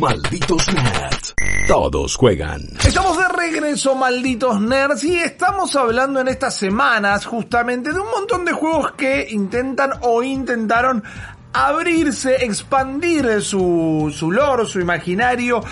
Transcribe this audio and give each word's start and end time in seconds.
Malditos 0.00 0.66
nerds. 0.72 1.34
Todos 1.68 2.16
juegan. 2.16 2.62
Estamos 2.82 3.18
de 3.18 3.28
regreso, 3.28 3.94
malditos 3.94 4.58
nerds, 4.58 5.04
y 5.04 5.18
estamos 5.18 5.76
hablando 5.76 6.20
en 6.20 6.28
estas 6.28 6.56
semanas 6.56 7.26
justamente 7.26 7.92
de 7.92 8.00
un 8.00 8.10
montón 8.10 8.46
de 8.46 8.52
juegos 8.52 8.92
que 8.92 9.26
intentan 9.28 9.90
o 10.00 10.22
intentaron 10.22 11.04
abrirse, 11.52 12.44
expandir 12.46 13.42
su, 13.42 14.10
su 14.16 14.32
lore, 14.32 14.64
su 14.64 14.80
imaginario, 14.80 15.62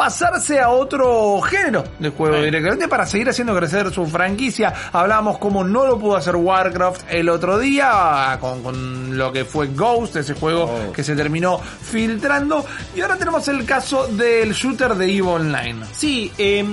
pasarse 0.00 0.58
a 0.58 0.70
otro 0.70 1.42
género 1.42 1.84
de 1.98 2.08
juego 2.08 2.40
directamente 2.40 2.88
para 2.88 3.04
seguir 3.04 3.28
haciendo 3.28 3.54
crecer 3.54 3.92
su 3.92 4.06
franquicia. 4.06 4.72
Hablábamos 4.94 5.36
como 5.36 5.62
no 5.62 5.86
lo 5.86 5.98
pudo 5.98 6.16
hacer 6.16 6.36
Warcraft 6.36 7.02
el 7.10 7.28
otro 7.28 7.58
día 7.58 8.38
con, 8.40 8.62
con 8.62 9.18
lo 9.18 9.30
que 9.30 9.44
fue 9.44 9.66
Ghost, 9.66 10.16
ese 10.16 10.32
juego 10.32 10.60
Oh. 10.70 10.92
que 10.92 11.04
se 11.04 11.14
terminó 11.14 11.58
filtrando. 11.58 12.64
Y 12.96 13.02
ahora 13.02 13.16
tenemos 13.18 13.46
el 13.48 13.66
caso 13.66 14.06
del 14.06 14.54
shooter 14.54 14.94
de 14.94 15.04
EVE 15.04 15.20
Online. 15.20 15.84
Sí, 15.92 16.32
eh, 16.38 16.64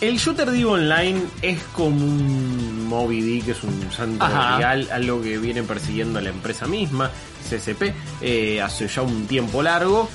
el 0.00 0.16
shooter 0.18 0.50
de 0.50 0.58
EVE 0.58 0.70
Online 0.70 1.22
es 1.42 1.62
como 1.76 2.04
un 2.04 2.84
Moby 2.88 3.20
Dick, 3.20 3.48
es 3.48 3.62
un 3.62 3.92
santo 3.92 4.26
real, 4.26 4.88
algo 4.92 5.22
que 5.22 5.38
viene 5.38 5.62
persiguiendo 5.62 6.20
la 6.20 6.30
empresa 6.30 6.66
misma, 6.66 7.12
CSP, 7.48 7.92
eh, 8.20 8.60
hace 8.60 8.88
ya 8.88 9.02
un 9.02 9.28
tiempo 9.28 9.62
largo 9.62 10.08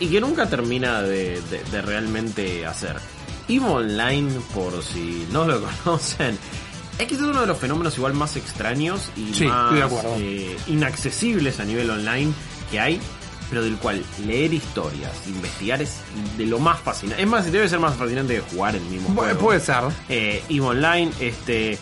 y 0.00 0.08
que 0.08 0.20
nunca 0.20 0.48
termina 0.48 1.02
de, 1.02 1.40
de- 1.50 1.62
de 1.70 1.82
realmente 1.82 2.66
hacer. 2.66 2.96
EVE 3.48 3.64
Online, 3.66 4.30
por 4.54 4.82
si 4.82 5.26
no 5.30 5.44
lo 5.44 5.62
conocen, 5.84 6.38
es 6.98 7.06
que 7.06 7.14
es 7.14 7.20
uno 7.20 7.40
de 7.42 7.46
los 7.46 7.58
fenómenos 7.58 7.96
igual 7.98 8.14
más 8.14 8.36
extraños 8.36 9.10
y 9.16 9.34
Sí, 9.34 9.46
más 9.46 9.74
eh, 10.18 10.56
inaccesibles 10.68 11.60
a 11.60 11.64
nivel 11.64 11.90
online 11.90 12.32
que 12.70 12.80
hay, 12.80 13.00
pero 13.50 13.62
del 13.62 13.76
cual 13.76 14.02
leer 14.26 14.54
historias, 14.54 15.12
investigar 15.26 15.82
es 15.82 15.96
de 16.38 16.46
lo 16.46 16.58
más 16.58 16.80
fascinante. 16.80 17.22
Es 17.22 17.28
más, 17.28 17.50
debe 17.52 17.68
ser 17.68 17.78
más 17.80 17.94
fascinante 17.96 18.34
que 18.36 18.40
jugar 18.56 18.74
el 18.76 18.82
mismo 18.84 19.10
Pu- 19.10 19.14
juego. 19.16 19.38
Puede 19.40 19.60
ser. 19.60 19.84
Eh, 20.08 20.42
Online, 20.60 21.10
este 21.20 21.78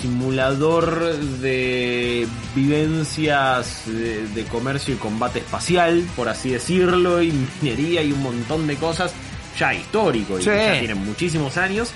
simulador 0.00 1.16
de 1.40 2.26
vivencias 2.54 3.82
de, 3.86 4.26
de 4.28 4.44
comercio 4.44 4.94
y 4.94 4.96
combate 4.98 5.40
espacial, 5.40 6.04
por 6.16 6.28
así 6.28 6.50
decirlo, 6.50 7.22
y 7.22 7.32
minería 7.60 8.02
y 8.02 8.12
un 8.12 8.22
montón 8.22 8.66
de 8.66 8.76
cosas 8.76 9.12
ya 9.58 9.74
histórico 9.74 10.38
y 10.38 10.42
Sí. 10.42 10.50
que 10.50 10.56
ya 10.56 10.78
tienen 10.78 11.04
muchísimos 11.04 11.56
años 11.56 11.90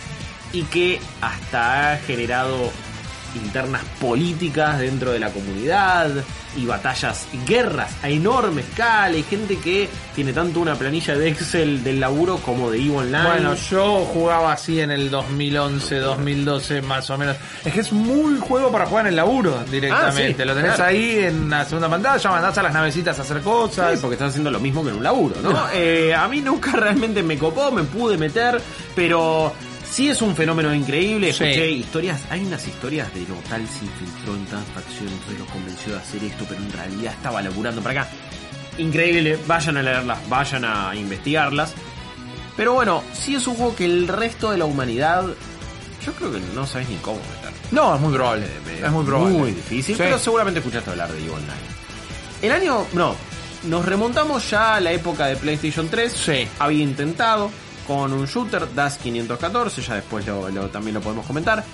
y 0.52 0.62
que 0.64 1.00
hasta 1.20 1.92
ha 1.92 1.96
generado 1.98 2.70
internas 3.34 3.82
políticas 4.00 4.78
dentro 4.78 5.12
de 5.12 5.18
la 5.18 5.30
comunidad 5.30 6.10
y 6.56 6.66
batallas 6.66 7.26
y 7.32 7.48
guerras 7.48 7.92
a 8.02 8.08
enorme 8.08 8.60
escala 8.62 9.16
y 9.16 9.22
gente 9.22 9.58
que 9.58 9.88
tiene 10.14 10.32
tanto 10.32 10.60
una 10.60 10.76
planilla 10.76 11.16
de 11.16 11.28
Excel 11.28 11.82
del 11.82 12.00
laburo 12.00 12.36
como 12.38 12.70
de 12.70 12.78
EVE 12.78 12.96
Online. 12.96 13.24
Bueno, 13.24 13.54
yo 13.54 14.04
jugaba 14.04 14.52
así 14.52 14.80
en 14.80 14.90
el 14.90 15.10
2011, 15.10 15.96
2012 15.96 16.82
más 16.82 17.10
o 17.10 17.18
menos. 17.18 17.36
Es 17.64 17.72
que 17.72 17.80
es 17.80 17.92
muy 17.92 18.38
juego 18.38 18.70
para 18.70 18.86
jugar 18.86 19.06
en 19.06 19.10
el 19.10 19.16
laburo 19.16 19.64
directamente. 19.70 20.42
Ah, 20.42 20.44
sí, 20.44 20.44
Lo 20.44 20.54
tenés 20.54 20.74
claro. 20.74 20.90
ahí 20.90 21.18
en 21.18 21.50
la 21.50 21.64
segunda 21.64 21.88
pantalla, 21.88 22.30
mandás 22.30 22.58
a 22.58 22.62
las 22.62 22.72
navecitas 22.72 23.18
a 23.18 23.22
hacer 23.22 23.40
cosas. 23.40 23.92
Sí, 23.92 23.98
porque 24.00 24.14
están 24.14 24.28
haciendo 24.28 24.50
lo 24.50 24.60
mismo 24.60 24.82
que 24.82 24.90
en 24.90 24.96
un 24.96 25.02
laburo, 25.02 25.36
¿no? 25.42 25.54
Eh, 25.74 26.14
a 26.14 26.28
mí 26.28 26.40
nunca 26.40 26.72
realmente 26.72 27.22
me 27.22 27.36
copó, 27.36 27.70
me 27.70 27.82
pude 27.82 28.16
meter, 28.16 28.60
pero 28.94 29.52
sí 29.94 30.08
es 30.08 30.20
un 30.22 30.34
fenómeno 30.34 30.74
increíble. 30.74 31.32
Sí. 31.32 31.44
Escuché 31.44 31.70
historias, 31.70 32.20
hay 32.30 32.44
unas 32.44 32.66
historias 32.66 33.14
de 33.14 33.20
no, 33.20 33.36
tal 33.48 33.66
se 33.68 33.84
infiltró 33.84 34.34
en 34.34 34.44
tal 34.46 34.64
facción, 34.74 35.08
entonces 35.08 35.38
lo 35.38 35.46
convenció 35.46 35.92
de 35.92 35.98
hacer 36.00 36.24
esto, 36.24 36.44
pero 36.48 36.60
en 36.60 36.72
realidad 36.72 37.12
estaba 37.12 37.40
laburando 37.42 37.80
para 37.80 38.02
acá. 38.02 38.10
Increíble, 38.78 39.38
vayan 39.46 39.76
a 39.76 39.82
leerlas, 39.82 40.28
vayan 40.28 40.64
a 40.64 40.96
investigarlas. 40.96 41.72
Pero 42.56 42.72
bueno, 42.74 43.04
sí 43.12 43.36
es 43.36 43.46
un 43.46 43.54
juego 43.54 43.76
que 43.76 43.84
el 43.84 44.08
resto 44.08 44.50
de 44.50 44.58
la 44.58 44.64
humanidad, 44.64 45.24
yo 46.04 46.12
creo 46.14 46.32
que 46.32 46.40
no 46.54 46.66
sabes 46.66 46.88
ni 46.88 46.96
cómo 46.96 47.18
meter. 47.18 47.52
No, 47.70 47.94
es 47.94 48.00
muy 48.00 48.12
probable. 48.12 48.46
Es 48.82 48.90
muy 48.90 49.04
probable. 49.04 49.38
Muy 49.38 49.52
difícil, 49.52 49.96
Sí. 49.96 50.02
pero 50.04 50.18
seguramente 50.18 50.58
escuchaste 50.60 50.90
hablar 50.90 51.12
de 51.12 51.18
EVE 51.20 51.30
Online. 51.30 51.74
El 52.42 52.52
año, 52.52 52.84
no, 52.92 53.14
nos 53.64 53.84
remontamos 53.84 54.50
ya 54.50 54.74
a 54.76 54.80
la 54.80 54.92
época 54.92 55.26
de 55.26 55.36
PlayStation 55.36 55.88
3. 55.88 56.12
Sí. 56.12 56.48
Había 56.58 56.82
intentado 56.82 57.50
con 57.86 58.12
un 58.12 58.26
shooter, 58.26 58.74
DAS 58.74 58.98
514, 58.98 59.82
ya 59.82 59.94
después 59.96 60.26
lo, 60.26 60.48
lo- 60.50 60.68
también 60.68 60.94
lo 60.94 61.00
podemos 61.00 61.26
comentar. 61.26 61.64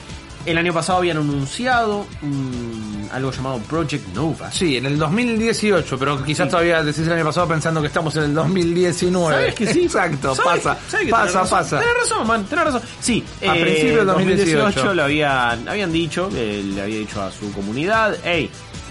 El 0.46 0.56
año 0.56 0.72
pasado 0.72 1.00
habían 1.00 1.18
anunciado 1.18 2.06
un- 2.22 3.08
algo 3.12 3.30
llamado 3.30 3.58
Project 3.58 4.08
Nova. 4.14 4.50
Sí, 4.50 4.78
en 4.78 4.86
el 4.86 4.98
2018, 4.98 5.98
pero 5.98 6.24
quizás 6.24 6.48
todavía 6.48 6.82
decís 6.82 7.06
el 7.06 7.12
año 7.12 7.24
pasado 7.26 7.46
pensando 7.46 7.80
que 7.82 7.88
estamos 7.88 8.16
en 8.16 8.22
el 8.22 8.34
2019. 8.34 9.36
¿Sabes 9.36 9.54
que 9.54 9.66
sí? 9.70 9.82
Exacto, 9.84 10.34
¿Sabes- 10.34 10.62
pasa. 10.62 10.78
sabes 10.88 11.06
que 11.06 11.12
pasa, 11.12 11.32
tenés 11.32 11.50
pasa. 11.50 11.78
Tenés 11.80 11.94
razón, 12.02 12.26
man, 12.26 12.44
tenés 12.46 12.64
razón. 12.64 12.82
Sí, 13.00 13.22
A 13.46 13.54
eh, 13.56 13.60
principios 13.62 13.96
del 13.98 14.06
2018 14.06 14.94
lo 14.94 15.02
habían, 15.04 15.68
habían 15.68 15.92
dicho, 15.92 16.30
eh, 16.34 16.62
le 16.74 16.82
había 16.82 16.98
dicho 17.00 17.20
a 17.22 17.30
su 17.30 17.52
comunidad, 17.52 18.16
hey, 18.24 18.50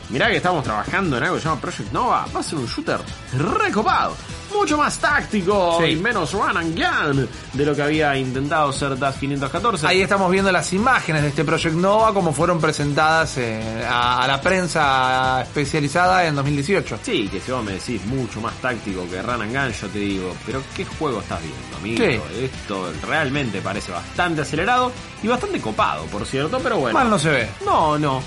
mirá 0.09 0.27
que 0.29 0.37
estamos 0.37 0.63
trabajando 0.63 1.17
en 1.17 1.23
algo 1.23 1.35
que 1.37 1.41
se 1.41 1.49
llama 1.49 1.61
Project 1.61 1.91
Nova, 1.91 2.27
va 2.35 2.39
a 2.41 2.43
ser 2.43 2.59
un 2.59 2.67
shooter 2.67 2.99
recopado, 3.37 4.15
mucho 4.55 4.77
más 4.77 4.97
táctico 4.97 5.77
Sí. 5.81 5.91
y 5.91 5.95
menos 5.95 6.31
run 6.33 6.57
and 6.57 6.75
gun 6.77 7.29
de 7.53 7.65
lo 7.65 7.75
que 7.75 7.81
había 7.81 8.15
intentado 8.17 8.71
ser 8.71 8.97
DAS 8.97 9.15
514. 9.17 9.87
Ahí 9.87 10.01
estamos 10.01 10.31
viendo 10.31 10.51
las 10.51 10.71
imágenes 10.73 11.21
de 11.23 11.29
este 11.29 11.43
Project 11.43 11.75
Nova 11.75 12.13
como 12.13 12.33
fueron 12.33 12.59
presentadas 12.59 13.37
eh, 13.37 13.85
a, 13.89 14.23
a 14.23 14.27
la 14.27 14.41
prensa 14.41 15.41
especializada 15.41 16.25
en 16.25 16.35
2018. 16.35 16.99
Sí, 17.03 17.27
que 17.31 17.39
si 17.39 17.51
vos 17.51 17.63
me 17.63 17.73
decís 17.73 18.03
mucho 18.05 18.41
más 18.41 18.53
táctico 18.55 19.07
que 19.09 19.21
Run 19.21 19.41
and 19.41 19.53
Gun, 19.55 19.71
yo 19.73 19.87
te 19.89 19.99
digo, 19.99 20.35
pero 20.45 20.61
¿qué 20.75 20.85
juego 20.85 21.19
estás 21.21 21.39
viendo, 21.41 21.77
amigo? 21.77 22.25
Esto 22.39 22.91
realmente 23.07 23.61
parece 23.61 23.91
bastante 23.91 24.41
acelerado 24.41 24.91
y 25.23 25.27
bastante 25.27 25.59
copado, 25.59 26.05
por 26.05 26.25
cierto, 26.25 26.59
pero 26.61 26.77
bueno. 26.77 26.97
Mal 26.97 27.09
no 27.09 27.19
se 27.19 27.29
ve. 27.29 27.49
No, 27.65 27.97
no. 27.97 28.21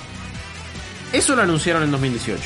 Eso 1.13 1.37
lo 1.37 1.43
anunciaron 1.43 1.83
en 1.83 1.91
2018. 1.91 2.43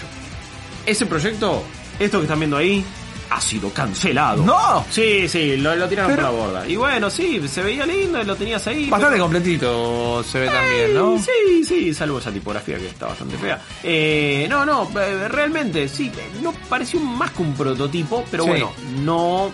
Ese 0.87 1.06
proyecto, 1.06 1.62
esto 1.98 2.19
que 2.19 2.25
están 2.25 2.38
viendo 2.41 2.56
ahí, 2.56 2.84
ha 3.31 3.41
sido 3.41 3.70
cancelado. 3.70 4.44
¡No! 4.44 4.84
Sí, 4.91 5.28
sí, 5.28 5.56
lo, 5.56 5.75
lo 5.76 5.88
tiraron 5.88 6.14
Pero- 6.14 6.28
por 6.31 6.32
la 6.38 6.44
borda. 6.47 6.69
Y 6.69 6.76
bueno, 6.76 7.10
sí, 7.10 7.41
se 7.48 7.62
veía 7.62 7.84
lindo 7.87 8.20
y 8.20 8.25
lo 8.25 8.37
tenías 8.37 8.66
ahí. 8.66 8.88
Bastante 8.88 9.19
completito 9.19 10.22
se 10.25 10.41
ve 10.41 10.47
también, 10.48 10.94
¿no? 10.94 11.19
Sí, 11.19 11.64
sí, 11.64 11.94
salvo 11.94 12.19
esa 12.19 12.31
tipografía 12.32 12.76
que 12.78 12.87
está 12.88 13.06
bastante 13.06 13.37
fea. 13.37 13.60
Eh, 13.82 14.47
no, 14.48 14.64
no, 14.64 14.88
eh, 15.00 15.28
realmente, 15.28 15.88
sí, 15.88 16.10
eh, 16.16 16.31
no 16.42 16.53
pareció 16.69 17.00
más 17.00 17.31
que 17.32 17.42
un 17.42 17.54
prototipo, 17.54 18.25
pero 18.31 18.44
Sí. 18.44 18.48
bueno, 18.50 18.72
no, 19.04 19.50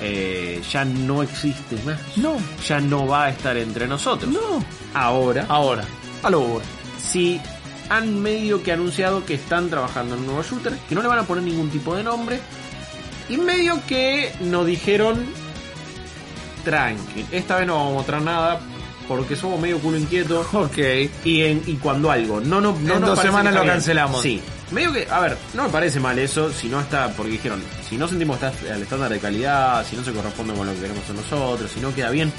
eh, 0.00 0.60
ya 0.70 0.84
no 0.84 1.22
existe 1.22 1.76
más. 1.84 1.98
No. 2.16 2.36
Ya 2.66 2.80
no 2.80 3.06
va 3.06 3.24
a 3.24 3.30
estar 3.30 3.56
entre 3.56 3.86
nosotros. 3.86 4.30
No. 4.32 4.64
Ahora, 4.94 5.46
Ahora, 5.48 5.84
a 6.22 6.30
lo 6.30 6.40
bueno. 6.40 6.66
sí 7.00 7.40
han 7.88 8.20
medio 8.22 8.62
que 8.62 8.72
anunciado 8.72 9.24
que 9.26 9.34
están 9.34 9.68
trabajando 9.68 10.14
en 10.14 10.20
un 10.20 10.26
nuevo 10.26 10.42
shooter, 10.42 10.72
que 10.88 10.94
no 10.94 11.02
le 11.02 11.08
van 11.08 11.18
a 11.18 11.22
poner 11.24 11.44
ningún 11.44 11.68
tipo 11.70 11.94
de 11.94 12.02
nombre, 12.02 12.40
y 13.32 13.36
medio 13.38 13.80
que 13.86 14.32
nos 14.40 14.66
dijeron, 14.66 15.24
tranqui, 16.64 17.24
esta 17.32 17.56
vez 17.56 17.66
no 17.66 17.74
vamos 17.76 17.92
a 17.92 17.94
mostrar 17.94 18.22
nada, 18.22 18.60
porque 19.08 19.36
somos 19.36 19.58
medio 19.60 19.78
culo 19.78 19.96
inquieto. 19.98 20.46
Ok. 20.52 20.78
Y, 21.24 21.42
en, 21.42 21.62
y 21.66 21.74
cuando 21.76 22.10
algo 22.10 22.40
no, 22.40 22.60
no, 22.60 22.72
no 22.80 22.94
En 22.94 23.00
nos 23.00 23.10
dos 23.10 23.20
semanas 23.20 23.54
lo 23.54 23.62
bien. 23.62 23.72
cancelamos. 23.72 24.22
Sí. 24.22 24.40
Medio 24.70 24.92
que, 24.92 25.06
a 25.10 25.20
ver, 25.20 25.36
no 25.54 25.64
me 25.64 25.68
parece 25.68 26.00
mal 26.00 26.18
eso, 26.18 26.50
si 26.52 26.68
no 26.68 26.80
está, 26.80 27.08
porque 27.14 27.32
dijeron, 27.32 27.62
si 27.88 27.96
no 27.96 28.08
sentimos 28.08 28.38
que 28.38 28.46
está 28.46 28.74
al 28.74 28.82
estándar 28.82 29.10
de 29.10 29.18
calidad, 29.18 29.84
si 29.86 29.96
no 29.96 30.04
se 30.04 30.12
corresponde 30.12 30.54
con 30.54 30.66
lo 30.66 30.72
que 30.74 30.80
queremos 30.80 31.02
hacer 31.04 31.14
nosotros, 31.16 31.70
si 31.70 31.80
no 31.80 31.94
queda 31.94 32.08
bien, 32.10 32.32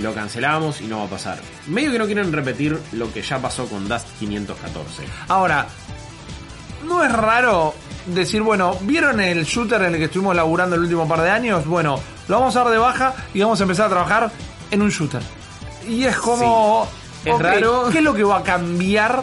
lo 0.00 0.14
cancelamos 0.14 0.80
y 0.80 0.84
no 0.86 0.98
va 0.98 1.04
a 1.04 1.08
pasar. 1.08 1.38
Medio 1.66 1.90
que 1.90 1.98
no 1.98 2.06
quieren 2.06 2.32
repetir 2.32 2.78
lo 2.92 3.12
que 3.12 3.22
ya 3.22 3.38
pasó 3.40 3.66
con 3.66 3.88
Dust 3.88 4.06
514. 4.20 5.02
Ahora, 5.28 5.66
¿no 6.86 7.02
es 7.02 7.10
raro 7.10 7.74
decir, 8.06 8.42
bueno, 8.42 8.76
¿vieron 8.82 9.20
el 9.20 9.44
shooter 9.44 9.82
en 9.82 9.94
el 9.94 9.98
que 9.98 10.04
estuvimos 10.04 10.36
laburando 10.36 10.76
el 10.76 10.82
último 10.82 11.08
par 11.08 11.22
de 11.22 11.30
años? 11.30 11.66
Bueno, 11.66 11.98
lo 12.28 12.38
vamos 12.38 12.56
a 12.56 12.64
dar 12.64 12.72
de 12.72 12.78
baja 12.78 13.14
y 13.32 13.40
vamos 13.40 13.60
a 13.60 13.64
empezar 13.64 13.86
a 13.86 13.90
trabajar 13.90 14.30
en 14.70 14.82
un 14.82 14.90
shooter. 14.90 15.22
Y 15.88 16.04
es 16.04 16.16
como... 16.16 16.88
Es 17.24 17.38
raro. 17.38 17.88
¿Qué 17.90 17.98
es 17.98 18.04
lo 18.04 18.14
que 18.14 18.24
va 18.24 18.38
a 18.38 18.42
cambiar? 18.42 19.22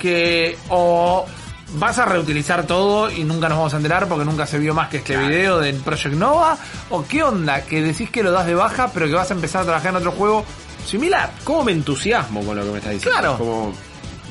Que... 0.00 0.56
o 0.68 1.26
¿Vas 1.74 1.98
a 1.98 2.04
reutilizar 2.04 2.66
todo 2.66 3.10
y 3.10 3.24
nunca 3.24 3.48
nos 3.48 3.56
vamos 3.56 3.72
a 3.72 3.78
enterar 3.78 4.06
porque 4.06 4.26
nunca 4.26 4.46
se 4.46 4.58
vio 4.58 4.74
más 4.74 4.90
que 4.90 4.98
este 4.98 5.16
video 5.16 5.58
del 5.58 5.76
Project 5.76 6.14
Nova? 6.16 6.58
¿O 6.90 7.04
qué 7.06 7.22
onda? 7.22 7.62
Que 7.62 7.80
decís 7.80 8.10
que 8.10 8.22
lo 8.22 8.30
das 8.30 8.46
de 8.46 8.54
baja 8.54 8.90
pero 8.92 9.06
que 9.06 9.14
vas 9.14 9.30
a 9.30 9.34
empezar 9.34 9.62
a 9.62 9.64
trabajar 9.64 9.90
en 9.90 9.96
otro 9.96 10.12
juego 10.12 10.44
similar. 10.84 11.32
¿Cómo 11.44 11.64
me 11.64 11.72
entusiasmo 11.72 12.44
con 12.44 12.56
lo 12.56 12.64
que 12.64 12.70
me 12.72 12.78
estás 12.78 12.92
diciendo? 12.92 13.18
Claro. 13.18 13.38
Como, 13.38 13.72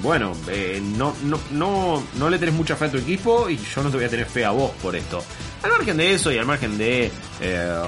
bueno, 0.02 0.34
eh, 0.48 0.82
no, 0.98 1.14
no, 1.24 1.40
no, 1.52 2.04
no 2.18 2.30
le 2.30 2.40
tenés 2.40 2.56
mucha 2.56 2.76
fe 2.76 2.86
a 2.86 2.92
tu 2.92 2.98
equipo 2.98 3.50
y 3.50 3.58
yo 3.58 3.84
no 3.84 3.90
te 3.90 3.98
voy 3.98 4.06
a 4.06 4.10
tener 4.10 4.26
fe 4.26 4.44
a 4.46 4.52
vos 4.52 4.72
por 4.82 4.96
esto. 4.96 5.24
Al 5.64 5.72
margen 5.72 5.98
de 5.98 6.14
eso 6.14 6.32
y 6.32 6.38
al 6.38 6.46
margen 6.46 6.78
de 6.78 7.12
eh, 7.40 7.82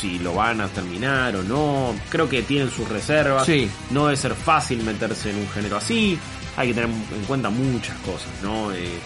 si 0.00 0.18
lo 0.18 0.34
van 0.34 0.60
a 0.60 0.68
terminar 0.68 1.36
o 1.36 1.42
no, 1.42 1.94
creo 2.08 2.28
que 2.28 2.42
tienen 2.42 2.70
sus 2.70 2.88
reservas. 2.88 3.46
Sí. 3.46 3.70
No 3.90 4.06
debe 4.06 4.16
ser 4.16 4.34
fácil 4.34 4.82
meterse 4.82 5.30
en 5.30 5.36
un 5.36 5.48
género 5.50 5.76
así. 5.76 6.18
Hay 6.56 6.68
que 6.68 6.74
tener 6.74 6.88
en 6.90 7.24
cuenta 7.26 7.50
muchas 7.50 7.96
cosas, 7.98 8.28
¿no? 8.42 8.72
Eh, 8.72 8.98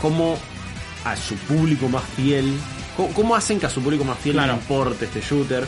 cómo 0.00 0.38
a 1.04 1.16
su 1.16 1.34
público 1.36 1.88
más 1.88 2.04
fiel, 2.16 2.52
cómo, 2.96 3.08
cómo 3.12 3.36
hacen 3.36 3.58
que 3.60 3.66
a 3.66 3.70
su 3.70 3.82
público 3.82 4.04
más 4.04 4.18
fiel 4.18 4.34
Claro. 4.36 4.52
le 4.52 4.58
importe 4.58 5.04
este 5.06 5.20
shooter, 5.20 5.66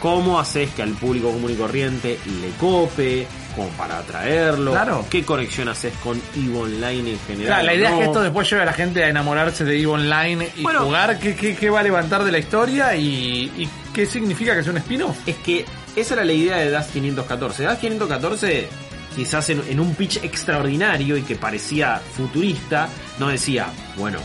cómo 0.00 0.38
haces 0.40 0.70
que 0.70 0.82
al 0.82 0.90
público 0.92 1.30
común 1.30 1.50
y 1.52 1.54
corriente 1.54 2.18
le 2.40 2.50
cope, 2.58 3.26
como 3.54 3.68
para 3.70 3.98
atraerlo, 3.98 4.72
Claro. 4.72 5.06
qué 5.10 5.24
conexión 5.24 5.68
haces 5.68 5.92
con 6.02 6.20
EVE 6.36 6.56
Online 6.58 7.10
en 7.12 7.18
general. 7.26 7.46
Claro, 7.46 7.62
la 7.66 7.74
idea 7.74 7.90
¿no? 7.90 7.96
es 7.96 8.00
que 8.00 8.06
esto 8.06 8.20
después 8.22 8.50
lleve 8.50 8.62
a 8.62 8.66
la 8.66 8.72
gente 8.72 9.04
a 9.04 9.08
enamorarse 9.08 9.64
de 9.64 9.74
EVE 9.76 9.86
Online 9.86 10.48
y 10.56 10.62
Bueno. 10.62 10.80
jugar 10.84 11.18
qué, 11.18 11.34
qué, 11.34 11.54
qué 11.56 11.70
va 11.70 11.80
a 11.80 11.82
levantar 11.82 12.24
de 12.24 12.32
la 12.32 12.38
historia 12.38 12.94
y, 12.96 13.52
y 13.56 13.68
qué 13.94 14.06
significa 14.06 14.54
que 14.54 14.62
sea 14.62 14.72
un 14.72 14.78
spin-off. 14.78 15.16
Es 15.26 15.36
que 15.36 15.64
esa 15.96 16.14
era 16.14 16.24
la 16.24 16.32
idea 16.32 16.56
de 16.56 16.70
DAS 16.70 16.88
514. 16.88 17.62
DAS 17.64 17.78
514, 17.78 18.68
quizás 19.16 19.50
en, 19.50 19.62
en 19.68 19.80
un 19.80 19.94
pitch 19.94 20.18
extraordinario 20.22 21.16
y 21.16 21.22
que 21.22 21.36
parecía 21.36 22.00
futurista, 22.16 22.88
no 23.18 23.28
decía, 23.28 23.66
bueno, 23.96 24.18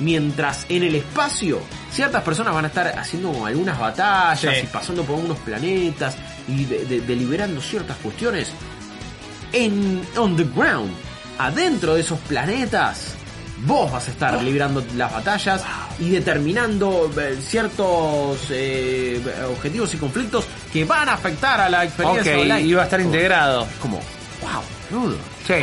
mientras 0.00 0.66
en 0.68 0.82
el 0.82 0.94
espacio 0.96 1.60
ciertas 1.92 2.22
personas 2.22 2.54
van 2.54 2.64
a 2.64 2.68
estar 2.68 2.98
haciendo 2.98 3.44
algunas 3.46 3.78
batallas 3.78 4.54
Sí. 4.56 4.62
y 4.64 4.66
pasando 4.66 5.02
por 5.04 5.18
unos 5.18 5.38
planetas 5.38 6.16
y 6.48 6.64
de- 6.64 6.84
de- 6.86 7.00
deliberando 7.02 7.60
ciertas 7.60 7.96
cuestiones, 7.98 8.48
en 9.52 10.00
on 10.16 10.36
the 10.36 10.44
ground, 10.54 10.90
adentro 11.38 11.94
de 11.94 12.00
esos 12.02 12.18
planetas, 12.20 13.14
vos 13.66 13.90
vas 13.90 14.08
a 14.08 14.10
estar 14.10 14.42
librando 14.42 14.82
las 14.96 15.12
batallas 15.12 15.62
y 15.98 16.08
determinando 16.10 17.10
eh, 17.20 17.38
ciertos 17.42 18.38
eh, 18.50 19.20
objetivos 19.50 19.92
y 19.94 19.96
conflictos 19.98 20.46
que 20.72 20.84
van 20.84 21.08
a 21.08 21.14
afectar 21.14 21.60
a 21.60 21.68
la 21.68 21.78
Ok, 21.80 21.84
experiencia 21.84 22.38
online. 22.38 22.60
iba 22.62 22.82
a 22.82 22.84
estar 22.84 23.00
integrado. 23.00 23.66
Como, 23.82 23.96
wow, 24.40 24.62
boludo. 25.00 25.16
Sí. 25.46 25.54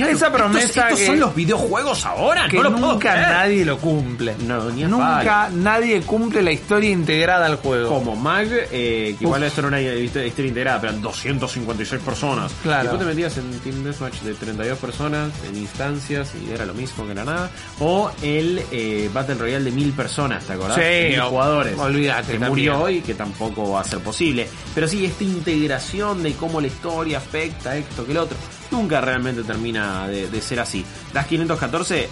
Esa 0.00 0.10
estos- 0.10 0.30
promesa 0.30 0.82
estos 0.88 0.98
que- 1.00 1.06
son 1.06 1.20
los 1.20 1.34
videojuegos 1.34 2.04
ahora, 2.06 2.48
Que 2.48 2.56
no 2.56 2.62
lo 2.64 2.72
puedo 2.72 2.92
nunca 2.92 3.14
nadie 3.16 3.64
lo 3.64 3.78
cumple. 3.78 4.34
No, 4.46 4.70
ni 4.70 4.84
Nunca 4.84 5.48
nadie 5.52 6.00
cumple 6.02 6.42
la 6.42 6.52
historia 6.52 6.90
integrada 6.90 7.46
al 7.46 7.56
juego. 7.56 7.88
como 7.88 8.16
Mag, 8.16 8.46
eh, 8.50 9.14
que 9.18 9.24
igual 9.24 9.42
Uf. 9.42 9.48
esto 9.48 9.62
no 9.62 9.68
era 9.76 9.92
una 9.92 9.98
historia 10.00 10.28
integrada, 10.48 10.80
pero 10.80 10.92
eran 10.92 11.02
256 11.02 12.00
personas. 12.02 12.52
Claro. 12.62 12.82
Después 12.82 13.00
te 13.00 13.06
metías 13.06 13.36
en 13.38 13.50
Team 13.60 13.82
Deathmatch 13.84 14.20
de 14.22 14.34
32 14.34 14.78
personas, 14.78 15.30
en 15.48 15.56
instancias, 15.56 16.32
y 16.34 16.52
era 16.52 16.64
lo 16.64 16.74
mismo 16.74 17.06
que 17.06 17.14
la 17.14 17.24
nada. 17.24 17.50
O 17.80 18.10
el 18.22 18.62
eh, 18.70 19.10
Battle 19.12 19.34
Royale 19.34 19.64
de 19.64 19.70
1000 19.72 19.92
personas, 19.92 20.44
¿te 20.44 20.52
acordás? 20.54 20.76
Sí, 20.76 21.10
Mil 21.10 21.20
jugadores. 21.20 21.78
olvídate 21.78 22.22
Que 22.32 22.38
también. 22.38 22.48
murió 22.50 22.80
hoy, 22.82 23.00
que 23.00 23.14
tampoco 23.14 23.70
va 23.72 23.80
a 23.80 23.84
ser 23.84 23.98
posible. 24.00 24.48
Pero 24.74 24.86
sí, 24.88 25.04
esta 25.04 25.24
integración 25.24 26.22
de 26.22 26.32
cómo 26.34 26.60
la 26.60 26.66
historia 26.66 27.18
afecta 27.18 27.76
esto 27.76 28.04
que 28.04 28.12
el 28.12 28.18
otro, 28.18 28.36
nunca 28.72 29.00
realmente 29.00 29.42
termina 29.44 30.08
de, 30.08 30.28
de 30.28 30.40
ser 30.40 30.58
así. 30.60 30.84
Das 31.12 31.26
514 31.26 32.08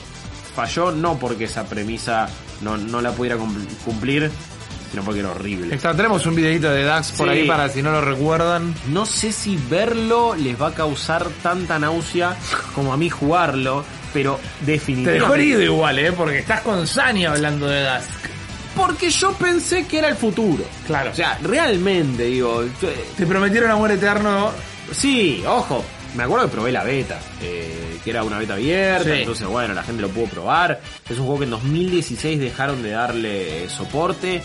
falló 0.55 0.93
no 0.93 1.19
porque 1.19 1.45
esa 1.45 1.65
premisa 1.65 2.29
no, 2.61 2.77
no 2.77 3.01
la 3.01 3.13
pudiera 3.13 3.37
cum- 3.37 3.67
cumplir, 3.85 4.31
sino 4.91 5.03
porque 5.03 5.21
era 5.21 5.31
horrible. 5.31 5.75
Exacto, 5.75 5.97
tenemos 5.99 6.27
un 6.27 6.35
videito 6.35 6.71
de 6.71 6.85
Dax 6.85 7.13
por 7.13 7.29
Sí. 7.29 7.35
ahí 7.35 7.47
para 7.49 7.69
si 7.69 7.83
no 7.83 7.91
lo 7.93 8.01
recuerdan. 8.01 8.75
No 8.89 9.07
sé 9.07 9.33
si 9.33 9.57
verlo 9.71 10.35
les 10.35 10.61
va 10.61 10.69
a 10.69 10.75
causar 10.75 11.27
tanta 11.43 11.79
náusea 11.79 12.37
como 12.75 12.93
a 12.93 12.97
mí 12.97 13.09
jugarlo, 13.09 13.85
pero 14.13 14.39
Te 14.65 14.73
definitivamente. 14.73 15.21
dejó 15.23 15.35
herido 15.35 15.63
igual, 15.63 15.99
¿eh? 15.99 16.13
Porque 16.13 16.39
estás 16.41 16.61
con 16.63 16.87
Sani 16.87 17.25
hablando 17.27 17.67
de 17.69 17.83
Dusk. 17.85 18.11
Porque 18.77 19.11
yo 19.11 19.33
pensé 19.35 19.87
que 19.87 19.99
era 19.99 20.09
el 20.09 20.17
futuro. 20.17 20.65
Claro. 20.87 21.11
O 21.11 21.15
sea, 21.15 21.39
realmente, 21.43 22.25
digo. 22.25 22.65
yo- 22.81 22.89
Te 23.17 23.27
prometieron 23.27 23.71
amor 23.71 23.91
eterno. 23.93 24.51
Sí, 24.93 25.43
ojo. 25.47 25.85
Me 26.17 26.25
acuerdo 26.25 26.47
que 26.47 26.53
probé 26.53 26.73
la 26.73 26.83
beta, 26.83 27.19
eh, 27.41 27.99
que 28.03 28.11
era 28.11 28.25
una 28.25 28.39
beta 28.39 28.55
abierta, 28.55 29.05
Sí. 29.05 29.21
entonces 29.21 29.47
bueno, 29.47 29.75
la 29.75 29.83
gente 29.85 30.03
lo 30.03 30.09
pudo 30.09 30.27
probar. 30.27 30.81
Es 31.09 31.19
un 31.19 31.25
juego 31.27 31.39
que 31.39 31.45
en 31.45 31.51
2016 31.51 32.41
dejaron 32.41 32.83
de 32.83 32.91
darle 32.91 33.69
soporte, 33.69 34.43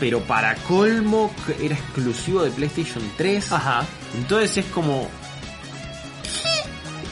pero 0.00 0.20
para 0.20 0.54
colmo 0.56 1.32
era 1.62 1.76
exclusivo 1.76 2.42
de 2.42 2.50
PlayStation 2.50 3.02
3. 3.16 3.52
Ajá. 3.52 3.84
Entonces 4.16 4.56
es 4.58 4.64
como... 4.66 5.08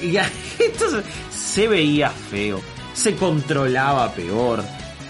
Y 0.01 0.17
entonces 0.59 1.05
se 1.31 1.69
veía 1.69 2.11
feo, 2.11 2.61
se 2.93 3.15
controlaba 3.15 4.13
peor. 4.13 4.65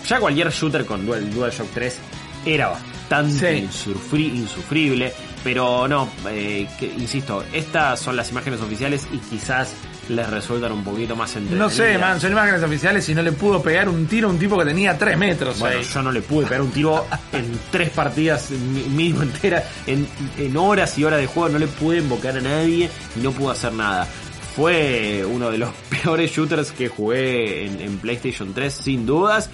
Ya 0.06 0.20
cualquier 0.20 0.50
shooter 0.50 0.84
con 0.84 1.06
Dual, 1.06 1.32
DualShock 1.32 1.70
3 1.72 1.96
era 2.44 2.68
bastante 2.68 3.58
Sí. 3.58 3.66
insufri- 3.66 4.34
insufrible, 4.34 5.12
pero 5.44 5.86
no, 5.88 6.08
eh, 6.28 6.66
que- 6.78 6.86
insisto, 6.86 7.44
estas 7.52 7.98
son 8.00 8.16
las 8.16 8.30
imágenes 8.30 8.60
oficiales 8.60 9.06
y 9.12 9.18
quizás 9.18 9.72
les 10.08 10.28
resultan 10.28 10.72
un 10.72 10.82
poquito 10.84 11.14
más 11.14 11.36
No 11.36 11.70
sé, 11.70 11.82
entretenidas. 11.94 12.00
man, 12.00 12.20
son 12.20 12.32
imágenes 12.32 12.62
oficiales 12.62 13.08
y 13.08 13.14
no 13.14 13.22
le 13.22 13.32
pudo 13.32 13.62
pegar 13.62 13.88
un 13.88 14.06
tiro 14.06 14.28
a 14.28 14.30
un 14.32 14.38
tipo 14.38 14.58
que 14.58 14.64
tenía 14.64 14.98
3 14.98 15.16
metros 15.16 15.58
Bueno, 15.60 15.78
ahí. 15.78 15.86
yo 15.92 16.02
no 16.02 16.10
le 16.12 16.22
pude 16.22 16.46
pegar 16.46 16.62
un 16.62 16.70
tiro 16.72 17.06
en 17.32 17.58
tres 17.70 17.90
partidas 17.90 18.50
mínimo 18.50 19.22
enteras, 19.22 19.64
en, 19.86 20.06
en 20.38 20.56
horas 20.56 20.98
y 20.98 21.04
horas 21.04 21.20
de 21.20 21.26
juego, 21.26 21.50
no 21.50 21.58
le 21.58 21.68
pude 21.68 21.98
invocar 21.98 22.36
a 22.36 22.40
nadie 22.40 22.90
y 23.16 23.20
no 23.20 23.30
pude 23.30 23.52
hacer 23.52 23.72
nada. 23.72 24.06
Fue 24.56 25.24
uno 25.24 25.50
de 25.50 25.58
los 25.58 25.70
peores 26.02 26.30
shooters 26.30 26.72
que 26.72 26.88
jugué 26.88 27.66
en, 27.66 27.80
en 27.80 27.98
PlayStation 27.98 28.52
3, 28.52 28.72
sin 28.72 29.06
dudas. 29.06 29.50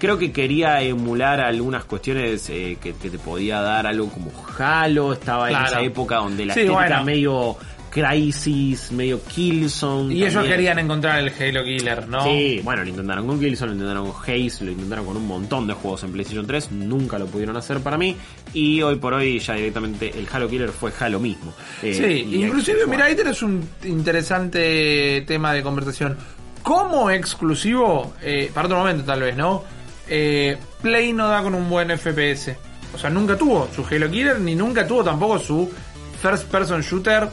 Creo 0.00 0.18
que 0.18 0.32
quería 0.32 0.80
emular 0.82 1.40
algunas 1.40 1.84
cuestiones 1.84 2.48
eh, 2.50 2.76
que, 2.82 2.94
que 2.94 3.10
te 3.10 3.18
podía 3.18 3.60
dar 3.60 3.86
algo 3.86 4.08
como 4.08 4.32
Halo, 4.58 5.12
estaba 5.12 5.50
en 5.50 5.64
esa 5.64 5.80
época 5.82 6.16
donde 6.16 6.46
la 6.46 6.54
Sí, 6.54 6.60
estética 6.60 6.80
bueno. 6.88 7.04
medio 7.04 7.56
Crisis, 7.90 8.92
medio 8.92 9.20
Killzone. 9.24 10.14
Y 10.14 10.24
ellos 10.24 10.44
querían 10.44 10.78
encontrar 10.78 11.18
el 11.18 11.28
Halo 11.28 11.64
Killer, 11.64 12.08
¿no? 12.08 12.22
Sí, 12.24 12.60
bueno, 12.62 12.82
lo 12.84 12.88
intentaron 12.88 13.26
con 13.26 13.38
Killzone, 13.40 13.68
lo 13.70 13.74
intentaron 13.74 14.12
con 14.12 14.22
Haze, 14.22 14.64
lo 14.64 14.70
intentaron 14.70 15.04
con 15.06 15.16
un 15.16 15.26
montón 15.26 15.66
de 15.66 15.74
juegos 15.74 16.02
en 16.04 16.12
PlayStation 16.12 16.46
3, 16.46 16.72
nunca 16.72 17.18
lo 17.18 17.26
pudieron 17.26 17.56
hacer 17.56 17.80
para 17.80 17.98
mí 17.98 18.16
y 18.54 18.80
hoy 18.82 18.96
por 18.96 19.14
hoy 19.14 19.38
ya 19.40 19.54
directamente 19.54 20.16
el 20.18 20.26
Halo 20.32 20.48
Killer 20.48 20.70
fue 20.70 20.92
Halo 20.98 21.18
mismo. 21.20 21.52
Eh, 21.82 21.92
Sí, 21.94 22.36
inclusive, 22.40 22.86
mira, 22.86 23.06
ahí 23.06 23.16
tenés 23.16 23.42
un 23.42 23.68
interesante 24.30 25.24
tema 25.26 25.52
de 25.52 25.62
conversación. 25.62 26.16
Como 26.62 27.10
exclusivo, 27.10 28.14
eh, 28.22 28.50
para 28.54 28.66
otro 28.66 28.78
momento 28.78 29.02
tal 29.04 29.20
vez, 29.20 29.36
¿no? 29.36 29.64
Eh, 30.10 30.58
Play 30.82 31.12
no 31.12 31.28
da 31.28 31.42
con 31.42 31.54
un 31.54 31.70
buen 31.70 31.96
FPS. 31.96 32.56
O 32.92 32.98
sea, 32.98 33.08
nunca 33.08 33.36
tuvo 33.36 33.68
su 33.74 33.86
Halo 33.88 34.10
Killer, 34.10 34.40
ni 34.40 34.56
nunca 34.56 34.86
tuvo 34.86 35.04
tampoco 35.04 35.38
su 35.38 35.70
First 36.20 36.48
Person 36.48 36.82
Shooter 36.82 37.28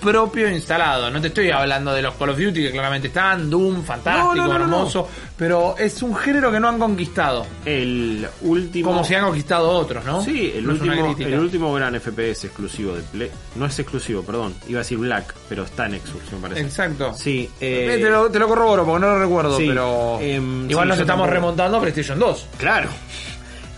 propio 0.00 0.48
instalado. 0.48 1.10
No 1.10 1.20
te 1.20 1.28
estoy 1.28 1.50
hablando 1.50 1.92
de 1.92 2.02
los 2.02 2.14
Call 2.14 2.30
of 2.30 2.38
Duty 2.38 2.62
que 2.62 2.70
claramente 2.70 3.08
están, 3.08 3.48
Doom, 3.50 3.82
fantástico, 3.84 4.34
No, 4.34 4.46
no, 4.46 4.52
no, 4.52 4.58
no, 4.58 4.64
hermoso, 4.64 5.08
pero 5.36 5.74
es 5.78 6.02
un 6.02 6.16
género 6.16 6.50
que 6.50 6.58
no 6.58 6.68
han 6.68 6.78
conquistado. 6.78 7.46
El 7.64 8.26
último... 8.42 8.90
Como 8.90 9.04
si 9.04 9.14
han 9.14 9.24
conquistado 9.24 9.68
otros, 9.70 10.04
¿no? 10.04 10.22
Sí, 10.24 10.52
el 10.56 10.68
último, 10.68 11.14
el 11.18 11.38
último 11.38 11.72
gran 11.74 11.94
FPS 12.00 12.44
exclusivo 12.46 12.94
de 12.94 13.02
Play. 13.02 13.30
No 13.56 13.66
es 13.66 13.78
exclusivo, 13.78 14.22
perdón. 14.22 14.54
Iba 14.68 14.78
a 14.80 14.82
decir 14.82 14.98
Black, 14.98 15.34
pero 15.48 15.64
está 15.64 15.86
en 15.86 16.00
Xbox, 16.00 16.32
me 16.32 16.38
parece. 16.38 16.60
Exacto. 16.62 17.14
Sí, 17.14 17.50
Eh, 17.60 17.96
eh, 17.98 18.02
te, 18.02 18.10
lo, 18.10 18.30
te 18.30 18.38
lo 18.38 18.48
corroboro 18.48 18.84
porque 18.84 19.00
no 19.00 19.12
lo 19.12 19.20
recuerdo, 19.20 19.56
sí, 19.58 19.66
pero 19.68 20.18
em, 20.20 20.68
igual 20.70 20.86
sí, 20.86 20.88
nos 20.90 20.98
estamos 20.98 21.26
tampoco. 21.26 21.30
remontando 21.34 21.76
a 21.76 21.80
PlayStation 21.80 22.18
2. 22.18 22.46
Claro, 22.58 22.88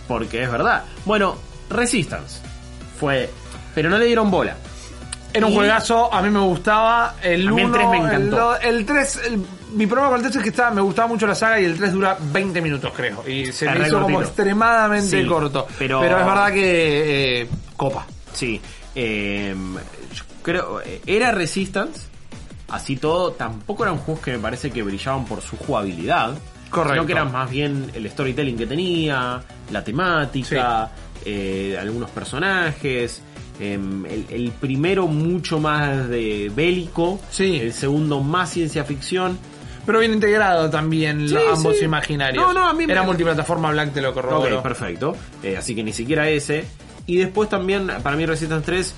porque 0.07 0.43
es 0.43 0.51
verdad. 0.51 0.83
Bueno, 1.05 1.35
Resistance 1.69 2.39
fue... 2.99 3.29
Pero 3.75 3.89
no 3.89 3.97
le 3.97 4.05
dieron 4.05 4.29
bola. 4.29 4.55
Era 5.33 5.47
un 5.47 5.53
juegazo, 5.53 6.13
a 6.13 6.21
mí 6.21 6.29
me 6.29 6.39
gustaba. 6.39 7.15
El 7.23 7.47
A 7.47 7.51
mí 7.51 7.61
el 7.61 7.67
1, 7.69 7.73
tres 7.75 7.87
me 7.89 7.97
encantó. 7.97 8.59
El 8.59 8.85
3, 8.85 9.21
mi 9.75 9.87
problema 9.87 10.09
con 10.09 10.17
el 10.17 10.23
3 10.23 10.35
es 10.35 10.43
que 10.43 10.49
estaba, 10.49 10.71
me 10.71 10.81
gustaba 10.81 11.07
mucho 11.07 11.25
la 11.25 11.33
saga 11.35 11.59
y 11.59 11.65
el 11.65 11.75
3 11.77 11.91
dura 11.93 12.17
20 12.31 12.61
minutos, 12.61 12.91
creo. 12.95 13.23
Y 13.27 13.45
se 13.51 13.65
Es 13.65 13.71
me 13.71 13.73
re 13.79 13.87
hizo 13.87 14.01
como 14.01 14.21
extremadamente 14.21 15.21
Sí, 15.21 15.27
corto. 15.27 15.67
pero- 15.79 16.03
es 16.03 16.09
verdad 16.09 16.51
que 16.53 17.41
eh, 17.41 17.47
copa. 17.75 18.05
Sí, 18.31 18.61
eh, 18.95 19.55
yo 20.13 20.23
creo, 20.43 20.81
eh, 20.81 21.01
era 21.07 21.31
Resistance, 21.31 22.01
así 22.69 22.97
todo, 22.97 23.31
tampoco 23.31 23.83
eran 23.83 23.97
juegos 23.97 24.23
que 24.23 24.31
me 24.33 24.39
parece 24.39 24.69
que 24.71 24.83
brillaban 24.83 25.25
por 25.25 25.41
su 25.41 25.57
jugabilidad, 25.57 26.31
Correcto. 26.69 26.93
sino 26.93 27.05
que 27.07 27.11
eran 27.13 27.31
más 27.31 27.49
bien 27.49 27.91
el 27.95 28.09
storytelling 28.09 28.57
que 28.57 28.65
tenía, 28.67 29.41
la 29.71 29.83
temática, 29.83 30.91
eh, 31.25 31.77
algunos 31.79 32.09
personajes, 32.11 33.21
eh, 33.59 33.73
el, 33.73 34.25
el 34.29 34.51
primero 34.51 35.07
mucho 35.07 35.59
más 35.59 36.09
de 36.09 36.51
bélico, 36.55 37.19
Sí. 37.29 37.59
el 37.61 37.73
segundo 37.73 38.21
más 38.21 38.49
ciencia 38.51 38.83
ficción. 38.83 39.37
pero 39.85 39.99
bien 39.99 40.13
integrado 40.13 40.69
también 40.69 41.27
Sí, 41.27 41.33
los- 41.33 41.57
ambos 41.57 41.77
sí. 41.77 41.83
imaginarios. 41.83 42.41
No, 42.41 42.53
no, 42.53 42.69
a 42.69 42.73
mí 42.73 42.87
me- 42.87 42.93
Era 42.93 43.03
multiplataforma 43.03 43.69
Black, 43.71 43.91
te 43.93 44.01
lo 44.01 44.13
corroboró. 44.13 44.57
Ok, 44.59 44.63
perfecto. 44.63 45.13
Eh, 45.43 45.57
así 45.57 45.75
que 45.75 45.83
ni 45.83 45.91
siquiera 45.91 46.29
ese. 46.29 46.63
Y 47.05 47.17
después 47.17 47.49
también, 47.49 47.87
para 48.01 48.15
mí 48.15 48.25
Resistance 48.25 48.65
3 48.65 48.95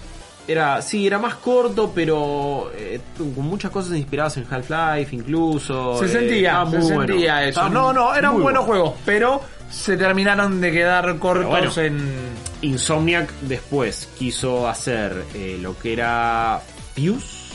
era, 0.48 0.80
sí, 0.84 1.08
era 1.08 1.18
más 1.18 1.34
corto, 1.38 1.92
pero 1.96 2.72
eh, 2.76 3.00
con 3.18 3.46
muchas 3.46 3.72
cosas 3.72 3.98
inspiradas 3.98 4.38
en 4.38 4.46
Half-Life 4.48 5.16
incluso. 5.16 5.98
Se 5.98 6.06
Eh, 6.06 6.08
sentía, 6.08 6.64
se 6.70 6.78
bueno. 6.78 7.08
sentía 7.08 7.44
eso. 7.48 7.68
No, 7.70 7.92
no, 7.92 8.14
eran 8.14 8.34
muy 8.34 8.44
buenos 8.44 8.68
bueno. 8.68 8.84
juegos, 8.84 9.00
pero 9.06 9.42
se 9.72 9.98
terminaron 9.98 10.62
de 10.62 10.72
quedar 10.72 11.18
cortos 11.18 11.48
bueno. 11.48 11.72
en... 11.78 12.08
Insomniac 12.66 13.32
después 13.42 14.10
quiso 14.18 14.68
hacer 14.68 15.26
eh, 15.34 15.58
lo 15.62 15.78
que 15.78 15.94
era 15.94 16.62
Fuse. 16.96 17.46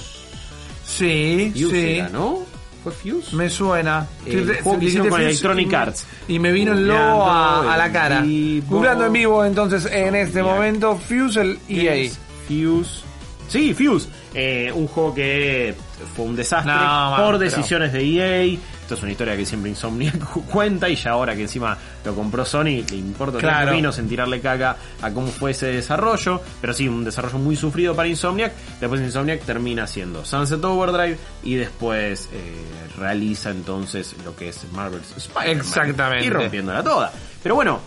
Sí, 0.87 1.53
Fuse 1.55 1.71
sí. 1.71 1.99
era, 1.99 2.09
¿no? 2.09 2.39
¿Fue 2.83 2.93
Fuse? 2.93 3.37
Me 3.37 3.51
suena. 3.51 4.07
El 4.27 4.47
Te- 4.47 4.63
juego 4.63 4.79
que 4.79 4.87
hicieron 4.87 5.09
con 5.09 5.19
Fuse 5.19 5.29
Electronic 5.31 5.67
y 5.67 5.71
me- 5.71 5.77
Arts. 5.77 6.07
Y 6.29 6.39
me 6.39 6.53
vino 6.53 6.73
el 6.73 6.87
logo 6.89 7.27
a, 7.27 7.75
a 7.75 7.77
la 7.77 7.93
cara. 7.93 8.21
vivo. 8.23 8.67
Googleando 8.77 9.07
en 9.07 9.13
vivo, 9.13 9.45
entonces, 9.45 9.87
en 9.87 10.15
este 10.15 10.43
momento, 10.43 10.97
Fuse 10.97 11.41
el 11.43 11.59
E 11.69 11.81
EA. 11.85 11.93
Games, 11.95 12.19
Fuse. 12.49 13.03
Sí, 13.49 13.75
Fuse. 13.75 14.09
Eh, 14.35 14.71
un 14.75 14.87
juego 14.87 15.15
que 15.15 15.75
fue 16.17 16.25
un 16.25 16.37
desastre 16.37 16.73
No, 16.73 16.79
man, 16.79 17.17
por 17.17 17.27
pero- 17.27 17.39
decisiones 17.39 17.93
de 17.93 18.01
EA. 18.05 18.59
Esto 18.91 18.99
es 18.99 19.03
una 19.05 19.13
historia 19.13 19.37
que 19.37 19.47
siempre 19.47 19.71
Insomniac 19.71 20.19
cuenta 20.51 20.89
y 20.89 20.97
ya 20.97 21.13
ahora 21.13 21.37
que 21.37 21.43
encima 21.43 21.79
lo 22.05 22.13
compró 22.13 22.45
Sony, 22.45 22.83
le 22.91 22.97
importa 22.97 23.39
tres 23.39 23.49
Claro. 23.49 23.71
en 23.97 24.09
tirarle 24.09 24.41
caca 24.41 24.77
a 25.01 25.11
cómo 25.13 25.29
fue 25.29 25.53
ese 25.53 25.67
desarrollo. 25.67 26.41
Pero 26.61 26.75
sí, 26.75 26.89
un 26.89 27.05
desarrollo 27.05 27.39
muy 27.39 27.55
sufrido 27.55 27.95
para 27.95 28.09
Insomniac. 28.09 28.53
Después 28.81 29.01
Insomniac 29.01 29.43
termina 29.45 29.87
siendo 29.87 30.25
Sunset 30.25 30.65
Overdrive 30.65 31.17
y 31.45 31.55
después 31.55 32.29
eh, 32.33 32.53
realiza 32.99 33.51
entonces 33.51 34.17
lo 34.25 34.35
que 34.35 34.49
es 34.49 34.59
Marvel's 34.73 35.17
Spider-Man. 35.17 35.57
Exactamente. 35.57 36.27
Y 36.27 36.31
rompiéndola 36.31 36.83
toda. 36.83 37.13
Pero 37.45 37.55
bueno, 37.55 37.79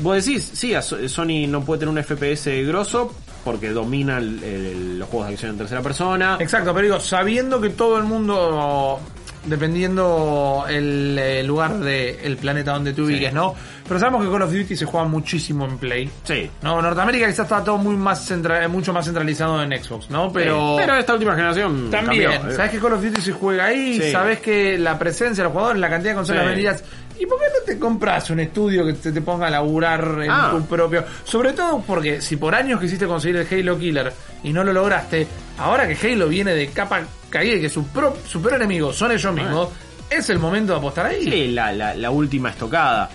vos 0.00 0.24
decís, 0.24 0.48
sí, 0.54 0.74
Sony 1.08 1.48
no 1.48 1.64
puede 1.64 1.80
tener 1.80 1.92
un 1.92 1.98
FPS 2.00 2.62
grosso 2.64 3.12
porque 3.44 3.70
domina 3.70 4.18
el- 4.18 4.40
el- 4.44 4.98
los 5.00 5.08
juegos 5.08 5.26
de 5.26 5.34
acción 5.34 5.50
en 5.50 5.58
tercera 5.58 5.82
persona. 5.82 6.36
Exacto, 6.38 6.72
pero 6.72 6.84
digo, 6.86 7.00
sabiendo 7.00 7.60
que 7.60 7.70
todo 7.70 7.98
el 7.98 8.04
mundo, 8.04 9.00
dependiendo 9.44 10.64
el, 10.68 11.16
eh, 11.18 11.42
lugar 11.42 11.78
del 11.78 12.36
planeta 12.36 12.72
donde 12.72 12.92
te 12.92 13.02
ubiques, 13.02 13.28
Sí. 13.30 13.34
¿no? 13.34 13.54
Pero 13.86 13.98
sabemos 14.00 14.24
que 14.24 14.30
Call 14.30 14.42
of 14.42 14.52
Duty 14.52 14.76
se 14.76 14.84
juega 14.86 15.06
muchísimo 15.06 15.64
en 15.66 15.78
Play. 15.78 16.10
Sí. 16.24 16.48
No, 16.62 16.80
Norteamérica 16.80 17.26
quizás 17.26 17.40
está 17.46 17.62
todo 17.64 17.78
muy 17.78 17.96
más 17.96 18.28
centra- 18.30 18.68
mucho 18.68 18.92
más 18.92 19.04
centralizado 19.04 19.62
en 19.62 19.82
Xbox, 19.82 20.08
¿no? 20.10 20.32
Pero, 20.32 20.76
Sí. 20.76 20.82
Pero 20.86 20.96
esta 20.96 21.12
última 21.14 21.34
generación 21.34 21.90
también, 21.90 22.30
cambió, 22.30 22.50
eh. 22.52 22.56
sabes 22.56 22.70
que 22.70 22.78
Call 22.78 22.92
of 22.94 23.02
Duty 23.02 23.20
se 23.20 23.32
juega 23.32 23.64
ahí, 23.66 24.00
Sí. 24.00 24.10
sabes 24.12 24.40
que 24.40 24.78
la 24.78 24.98
presencia 24.98 25.42
de 25.42 25.48
los 25.48 25.52
jugadores, 25.52 25.80
la 25.80 25.90
cantidad 25.90 26.12
de 26.12 26.16
consolas 26.16 26.46
vendidas. 26.46 26.84
¿Y 27.18 27.26
por 27.26 27.38
qué 27.38 27.44
no 27.46 27.64
te 27.66 27.78
compras 27.78 28.30
un 28.30 28.40
estudio 28.40 28.84
que 28.86 28.94
te, 28.94 29.12
te 29.12 29.20
ponga 29.20 29.46
a 29.46 29.50
laburar 29.50 30.18
en 30.22 30.30
Ah. 30.30 30.48
tu 30.52 30.64
propio? 30.66 31.04
Sobre 31.24 31.52
todo 31.52 31.82
porque 31.86 32.20
si 32.20 32.36
por 32.36 32.54
años 32.54 32.80
quisiste 32.80 33.06
conseguir 33.06 33.36
el 33.36 33.46
Halo 33.60 33.78
Killer 33.78 34.12
y 34.42 34.52
no 34.52 34.64
lo 34.64 34.72
lograste, 34.72 35.26
ahora 35.64 35.88
que 35.88 36.12
Halo 36.12 36.28
viene 36.28 36.52
de 36.54 36.68
capa 36.68 37.02
caída 37.30 37.56
y 37.56 37.60
que 37.60 37.68
su, 37.70 37.86
pro, 37.86 38.16
su 38.28 38.40
peor 38.42 38.54
enemigo 38.56 38.92
son 38.92 39.12
ellos 39.12 39.32
mismos, 39.34 39.68
es 40.10 40.28
el 40.30 40.38
momento 40.38 40.72
de 40.72 40.78
apostar 40.78 41.06
ahí. 41.06 41.24
Sí, 41.24 41.48
la, 41.48 41.72
la, 41.72 41.94
la 41.94 42.10
última 42.10 42.50
estocada. 42.50 43.08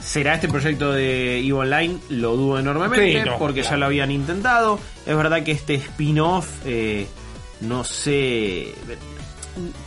¿Será 0.00 0.34
este 0.34 0.48
proyecto 0.48 0.92
de 0.92 1.38
EVE 1.38 1.52
Online? 1.54 1.96
Lo 2.10 2.36
dudo 2.36 2.58
enormemente 2.58 3.22
Sí, 3.22 3.24
no, 3.26 3.38
porque 3.38 3.62
claro. 3.62 3.76
ya 3.76 3.78
lo 3.80 3.86
habían 3.86 4.10
intentado. 4.10 4.78
Es 5.06 5.16
verdad 5.16 5.42
que 5.42 5.52
este 5.52 5.74
spin-off, 5.76 6.46
eh, 6.66 7.06
no 7.62 7.84
sé. 7.84 8.74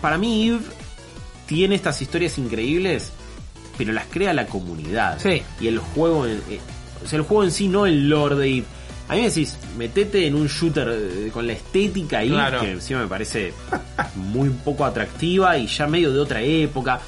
Para 0.01 0.17
mí, 0.17 0.47
EVE 0.49 0.59
tiene 1.45 1.75
estas 1.75 2.01
historias 2.01 2.37
increíbles, 2.39 3.11
pero 3.77 3.93
las 3.93 4.05
crea 4.07 4.33
la 4.33 4.47
comunidad. 4.47 5.19
Sí. 5.21 5.43
Y 5.59 5.67
el 5.67 5.77
juego, 5.77 6.25
en- 6.25 6.41
eh, 6.49 6.59
o 7.03 7.07
sea, 7.07 7.17
el 7.17 7.23
juego 7.23 7.43
en 7.43 7.51
sí, 7.51 7.67
no 7.67 7.85
el 7.85 8.09
lore 8.09 8.35
de 8.35 8.47
EVE. 8.57 8.65
A 9.09 9.13
mí 9.13 9.21
me 9.21 9.27
decís, 9.29 9.57
metete 9.77 10.27
en 10.27 10.35
un 10.35 10.47
shooter 10.47 10.87
eh, 10.89 11.29
con 11.31 11.47
la 11.47 11.53
estética 11.53 12.21
EVE, 12.23 12.33
Claro. 12.33 12.59
que 12.59 12.71
encima 12.71 13.01
me 13.01 13.07
parece 13.07 13.53
muy 14.15 14.49
poco 14.49 14.83
atractiva 14.85 15.57
y 15.57 15.67
ya 15.67 15.87
medio 15.87 16.11
de 16.11 16.19
otra 16.19 16.41
época. 16.41 16.99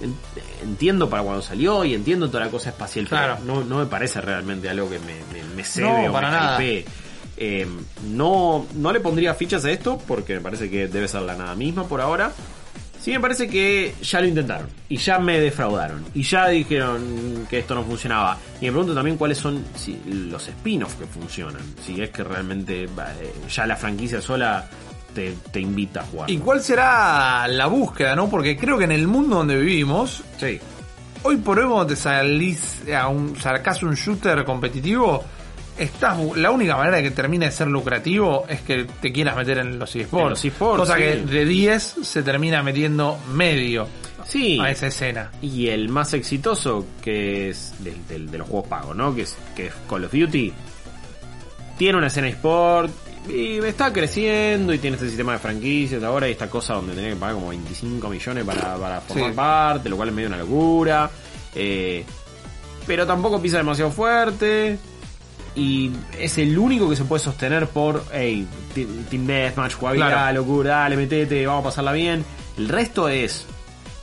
En- 0.00 0.14
Entiendo 0.62 1.08
para 1.08 1.22
cuando 1.22 1.40
salió 1.42 1.84
y 1.84 1.94
entiendo 1.94 2.28
toda 2.28 2.44
la 2.46 2.50
cosa 2.50 2.70
espacial, 2.70 3.06
Claro. 3.08 3.36
pero 3.44 3.54
no, 3.60 3.64
no 3.64 3.78
me 3.78 3.86
parece 3.86 4.20
realmente 4.20 4.68
algo 4.68 4.88
que 4.90 4.98
me, 5.00 5.14
me, 5.32 5.42
me 5.54 5.64
cebe 5.64 5.86
No, 5.88 6.10
o 6.10 6.12
para 6.12 6.30
me 6.30 6.36
nada. 6.36 6.58
Eh, 7.40 7.66
no, 8.08 8.66
no 8.74 8.92
le 8.92 8.98
pondría 9.00 9.34
fichas 9.34 9.64
a 9.64 9.70
esto 9.70 10.00
porque 10.08 10.34
me 10.34 10.40
parece 10.40 10.68
que 10.68 10.88
debe 10.88 11.06
ser 11.06 11.22
la 11.22 11.36
nada 11.36 11.54
misma 11.54 11.84
por 11.86 12.00
ahora. 12.00 12.32
Sí 13.08 13.14
me 13.14 13.20
parece 13.20 13.48
que 13.48 13.94
ya 14.02 14.20
lo 14.20 14.26
intentaron 14.26 14.68
y 14.86 14.98
ya 14.98 15.18
me 15.18 15.40
defraudaron 15.40 16.04
y 16.12 16.22
ya 16.22 16.48
dijeron 16.48 17.46
que 17.48 17.60
esto 17.60 17.74
no 17.74 17.82
funcionaba. 17.82 18.36
Y 18.60 18.66
me 18.66 18.72
pregunto 18.72 18.94
también 18.94 19.16
cuáles 19.16 19.38
son 19.38 19.64
si, 19.74 19.98
los 20.04 20.46
spin-offs 20.46 20.96
que 20.96 21.06
funcionan. 21.06 21.62
Si 21.82 22.02
es 22.02 22.10
que 22.10 22.22
realmente 22.22 22.84
eh, 22.84 22.88
ya 23.48 23.66
la 23.66 23.76
franquicia 23.76 24.20
sola 24.20 24.68
te, 25.14 25.32
te 25.50 25.58
invita 25.58 26.00
a 26.00 26.04
jugar. 26.04 26.30
¿Y 26.30 26.36
cuál 26.36 26.62
será 26.62 27.48
la 27.48 27.64
búsqueda, 27.64 28.14
no? 28.14 28.28
Porque 28.28 28.58
creo 28.58 28.76
que 28.76 28.84
en 28.84 28.92
el 28.92 29.08
mundo 29.08 29.36
donde 29.36 29.56
vivimos, 29.56 30.22
Sí. 30.36 30.60
hoy 31.22 31.38
por 31.38 31.58
hoy 31.60 31.64
cuando 31.66 31.86
te 31.86 31.96
salís 31.96 32.82
a 32.94 33.08
un, 33.08 33.40
sacás 33.40 33.82
un 33.84 33.94
shooter 33.94 34.44
competitivo, 34.44 35.24
estás 35.78 36.18
la 36.36 36.50
única 36.50 36.76
manera 36.76 36.96
de 36.98 37.02
que 37.04 37.10
termine 37.10 37.46
de 37.46 37.52
ser 37.52 37.68
lucrativo 37.68 38.44
es 38.48 38.60
que 38.62 38.84
te 39.00 39.12
quieras 39.12 39.36
meter 39.36 39.58
en 39.58 39.78
los 39.78 39.94
eSports. 39.94 40.44
Cosa 40.58 40.94
sí. 40.96 41.00
que 41.02 41.16
de 41.16 41.44
10 41.44 41.82
se 42.02 42.22
termina 42.22 42.62
metiendo 42.62 43.18
medio 43.32 43.86
Sí. 44.26 44.58
a 44.60 44.70
esa 44.70 44.88
escena. 44.88 45.30
Y 45.40 45.68
el 45.68 45.88
más 45.88 46.12
exitoso, 46.14 46.84
que 47.02 47.48
es 47.50 47.72
del, 47.78 48.06
del- 48.06 48.30
de 48.30 48.38
los 48.38 48.48
juegos 48.48 48.68
pagos, 48.68 48.94
¿no? 48.96 49.14
Que 49.14 49.22
es, 49.22 49.36
que 49.56 49.66
es 49.68 49.72
Call 49.88 50.04
of 50.04 50.12
Duty. 50.12 50.52
Tiene 51.78 51.96
una 51.98 52.08
escena 52.08 52.28
eSport 52.28 52.90
y 53.28 53.58
está 53.58 53.92
creciendo 53.92 54.72
y 54.74 54.78
tiene 54.78 54.96
este 54.96 55.08
sistema 55.08 55.32
de 55.32 55.38
franquicias 55.38 56.02
ahora 56.02 56.28
y 56.28 56.32
esta 56.32 56.48
cosa 56.50 56.74
donde 56.74 56.94
tenés 56.94 57.14
que 57.14 57.20
pagar 57.20 57.34
como 57.36 57.48
25 57.50 58.08
millones 58.08 58.44
para, 58.44 58.76
para 58.76 59.00
formar 59.00 59.30
Sí. 59.30 59.36
parte, 59.36 59.88
lo 59.88 59.96
cual 59.96 60.08
es 60.08 60.14
medio 60.14 60.28
una 60.28 60.38
locura. 60.38 61.10
Eh, 61.54 62.04
pero 62.86 63.06
tampoco 63.06 63.40
pisa 63.40 63.58
demasiado 63.58 63.90
fuerte. 63.90 64.78
Y 65.54 65.90
es 66.18 66.38
el 66.38 66.56
único 66.58 66.88
que 66.88 66.96
se 66.96 67.04
puede 67.04 67.22
sostener 67.22 67.66
por, 67.68 68.04
hey, 68.12 68.46
Team 68.74 69.26
Deathmatch, 69.26 69.74
jugabilidad, 69.74 70.08
Claro. 70.10 70.34
locura, 70.40 70.70
dale, 70.78 70.96
metete, 70.96 71.46
vamos 71.46 71.62
a 71.62 71.68
pasarla 71.70 71.92
bien. 71.92 72.24
El 72.56 72.68
resto 72.68 73.08
es 73.08 73.44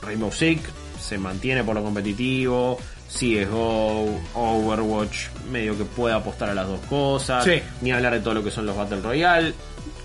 Rainbow 0.02 0.30
Six, 0.32 0.62
se 1.00 1.16
mantiene 1.18 1.64
por 1.64 1.74
lo 1.74 1.82
competitivo, 1.82 2.78
CSGO, 3.08 4.20
Overwatch, 4.34 5.28
medio 5.50 5.76
que 5.78 5.84
puede 5.84 6.14
apostar 6.14 6.50
a 6.50 6.54
las 6.54 6.66
dos 6.66 6.80
cosas. 6.88 7.44
Sí. 7.44 7.60
Ni 7.82 7.92
hablar 7.92 8.12
de 8.14 8.20
todo 8.20 8.34
lo 8.34 8.44
que 8.44 8.50
son 8.50 8.66
los 8.66 8.76
Battle 8.76 9.00
Royale, 9.00 9.54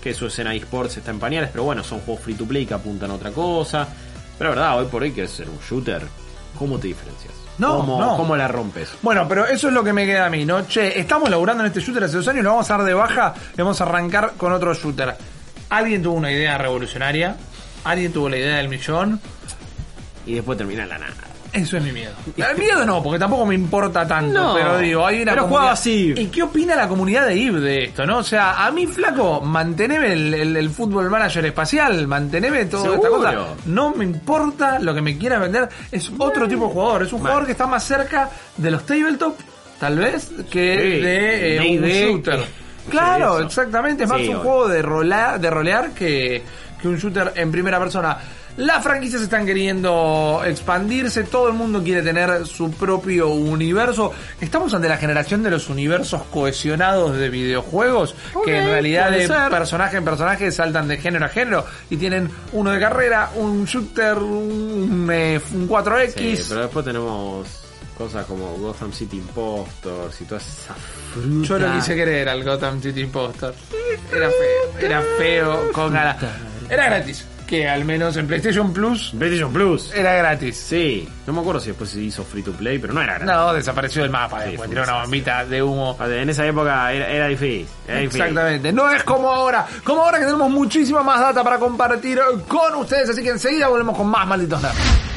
que 0.02 0.14
su 0.14 0.26
escena 0.26 0.54
eSports 0.54 0.96
está 0.98 1.10
en 1.10 1.18
pañales, 1.18 1.50
pero 1.50 1.64
bueno, 1.64 1.82
son 1.84 2.00
juegos 2.00 2.24
free 2.24 2.34
to 2.34 2.44
play 2.46 2.66
que 2.66 2.74
apuntan 2.74 3.10
a 3.10 3.14
otra 3.14 3.30
cosa. 3.30 3.88
Pero 4.38 4.50
la 4.54 4.56
verdad, 4.56 4.78
hoy 4.80 4.86
por 4.86 5.02
hoy 5.02 5.12
que 5.12 5.24
es 5.24 5.30
ser 5.30 5.48
un 5.48 5.58
shooter, 5.68 6.02
¿cómo 6.58 6.78
te 6.78 6.88
diferencias? 6.88 7.32
No, 7.58 7.76
¿Cómo, 7.78 8.00
no. 8.00 8.16
¿Cómo 8.16 8.36
la 8.36 8.48
rompes? 8.48 8.90
Bueno, 9.02 9.26
pero 9.28 9.46
eso 9.46 9.68
es 9.68 9.74
lo 9.74 9.84
que 9.84 9.92
me 9.92 10.06
queda 10.06 10.26
a 10.26 10.30
mí, 10.30 10.44
¿no? 10.44 10.66
Che, 10.66 10.98
estamos 10.98 11.28
laburando 11.28 11.62
en 11.62 11.68
este 11.68 11.80
shooter 11.80 12.04
hace 12.04 12.16
dos 12.16 12.28
años, 12.28 12.42
lo 12.44 12.50
vamos 12.50 12.70
a 12.70 12.76
dar 12.78 12.86
de 12.86 12.94
baja 12.94 13.34
y 13.54 13.58
vamos 13.58 13.80
a 13.80 13.84
arrancar 13.84 14.32
con 14.36 14.52
otro 14.52 14.72
shooter. 14.74 15.14
Alguien 15.68 16.02
tuvo 16.02 16.14
una 16.14 16.30
idea 16.32 16.58
revolucionaria, 16.58 17.36
alguien 17.84 18.12
tuvo 18.12 18.28
la 18.28 18.36
idea 18.38 18.56
del 18.56 18.68
millón, 18.68 19.20
Y 20.26 20.34
después 20.34 20.56
termina 20.56 20.86
la 20.86 20.98
nada. 20.98 21.14
Eso 21.52 21.76
es 21.76 21.82
mi 21.82 21.92
miedo. 21.92 22.12
El 22.36 22.56
miedo 22.56 22.84
no, 22.86 23.02
porque 23.02 23.18
tampoco 23.18 23.44
me 23.44 23.54
importa 23.54 24.06
tanto. 24.08 24.32
No, 24.32 24.54
pero 24.54 24.78
digo, 24.78 25.06
hay 25.06 25.20
una 25.22 25.32
pero 25.32 25.42
comunidad- 25.42 25.48
jugaba 25.60 25.72
así. 25.72 26.14
¿Y 26.16 26.26
qué 26.28 26.42
opina 26.42 26.74
la 26.74 26.88
comunidad 26.88 27.26
de 27.26 27.36
IB 27.36 27.60
de 27.60 27.84
esto, 27.84 28.06
no? 28.06 28.18
O 28.18 28.22
sea, 28.22 28.64
a 28.64 28.70
mí, 28.70 28.86
flaco, 28.86 29.42
manteneme 29.42 30.12
el, 30.14 30.32
el, 30.32 30.56
el 30.56 30.70
fútbol 30.70 31.10
manager 31.10 31.44
espacial, 31.44 32.06
manteneme 32.08 32.64
toda 32.64 32.94
esta 32.94 33.08
cosa. 33.08 33.34
No 33.66 33.94
me 33.94 34.04
importa 34.04 34.78
lo 34.78 34.94
que 34.94 35.02
me 35.02 35.18
quiera 35.18 35.38
vender. 35.38 35.68
Es 35.90 36.10
otro 36.18 36.48
tipo 36.48 36.66
de 36.68 36.72
jugador. 36.72 37.02
Es 37.02 37.12
un 37.12 37.18
jugador 37.20 37.44
que 37.44 37.52
está 37.52 37.66
más 37.66 37.84
cerca 37.84 38.30
de 38.56 38.70
los 38.70 38.86
tabletop, 38.86 39.38
tal 39.78 39.98
vez, 39.98 40.30
que 40.50 40.78
Sí, 40.96 41.00
de 41.02 41.56
eh, 41.56 41.78
un 41.78 42.12
shooter. 42.14 42.40
Claro, 42.88 43.40
exactamente. 43.40 44.04
Es 44.04 44.08
más 44.08 44.20
Sí, 44.20 44.28
un 44.28 44.38
juego 44.38 44.68
de, 44.68 44.80
rola- 44.82 45.38
de 45.38 45.50
rolear 45.50 45.90
que, 45.90 46.42
que 46.82 46.88
un 46.88 46.98
shooter 46.98 47.32
en 47.36 47.50
primera 47.52 47.78
persona. 47.78 48.18
Las 48.58 48.82
franquicias 48.82 49.22
están 49.22 49.46
queriendo 49.46 50.42
expandirse, 50.44 51.22
todo 51.22 51.48
el 51.48 51.54
mundo 51.54 51.82
quiere 51.82 52.02
tener 52.02 52.44
su 52.46 52.70
propio 52.72 53.28
universo. 53.28 54.12
Estamos 54.40 54.74
ante 54.74 54.88
la 54.88 54.98
generación 54.98 55.42
de 55.42 55.50
los 55.50 55.70
universos 55.70 56.24
cohesionados 56.24 57.16
de 57.16 57.30
videojuegos, 57.30 58.14
que 58.44 58.58
en 58.58 58.66
realidad 58.66 59.10
de 59.10 59.26
ser. 59.26 59.48
personaje 59.48 59.96
en 59.96 60.04
personaje 60.04 60.52
saltan 60.52 60.86
de 60.86 60.98
género 60.98 61.24
a 61.24 61.28
género 61.28 61.64
y 61.88 61.96
tienen 61.96 62.28
uno 62.52 62.72
de 62.72 62.80
carrera, 62.80 63.30
un 63.36 63.64
shooter, 63.64 64.18
un, 64.18 65.08
eh, 65.10 65.40
un 65.54 65.66
4X. 65.66 66.36
Sí, 66.36 66.44
pero 66.50 66.62
después 66.62 66.84
tenemos 66.84 67.46
cosas 67.96 68.26
como 68.26 68.52
Gotham 68.58 68.92
City 68.92 69.16
Impostors 69.16 70.20
y 70.20 70.24
todas 70.24 70.46
esas 70.46 70.76
frutas. 71.14 71.48
Yo 71.48 71.58
lo 71.58 71.72
quise 71.72 71.94
querer 71.94 72.28
al 72.28 72.44
Gotham 72.44 72.82
City 72.82 73.00
Imposter. 73.00 73.54
Era 74.10 74.28
feo, 74.28 74.78
era 74.78 75.02
feo, 75.16 75.72
con 75.72 75.92
ganas. 75.92 76.16
Era 76.70 76.86
gratis. 76.86 77.26
que 77.46 77.68
al 77.68 77.84
menos 77.84 78.16
en 78.16 78.26
PlayStation 78.26 78.72
Plus 78.72 79.12
PlayStation 79.18 79.52
Plus. 79.52 79.92
era 79.94 80.14
gratis. 80.14 80.56
Sí, 80.56 81.06
no 81.26 81.32
me 81.34 81.40
acuerdo 81.40 81.60
si 81.60 81.68
después 81.68 81.90
se 81.90 82.00
hizo 82.00 82.24
free 82.24 82.42
to 82.42 82.52
play, 82.52 82.78
pero 82.78 82.94
no 82.94 83.02
era 83.02 83.14
gratis. 83.18 83.34
No, 83.34 83.52
desapareció 83.52 84.02
del 84.02 84.10
mapa 84.10 84.38
Sí, 84.42 84.50
después, 84.52 84.68
fue 84.68 84.68
tiró 84.68 84.82
un 84.82 84.88
una 84.88 85.02
bombita 85.02 85.44
de 85.44 85.62
humo. 85.62 85.96
En 86.00 86.30
esa 86.30 86.46
época 86.46 86.92
era, 86.92 87.08
era 87.08 87.26
difícil. 87.28 87.66
Era 87.86 87.98
difícil. 87.98 88.20
Exactamente, 88.22 88.72
no 88.72 88.90
es 88.90 89.02
como 89.04 89.28
ahora, 89.30 89.66
como 89.84 90.02
ahora 90.02 90.18
que 90.18 90.24
tenemos 90.24 90.50
muchísima 90.50 91.02
más 91.02 91.20
data 91.20 91.44
para 91.44 91.58
compartir 91.58 92.18
con 92.48 92.74
ustedes, 92.76 93.10
así 93.10 93.22
que 93.22 93.30
enseguida 93.30 93.68
volvemos 93.68 93.96
con 93.96 94.06
más 94.06 94.26
malditos 94.26 94.62
nerds. 94.62 95.11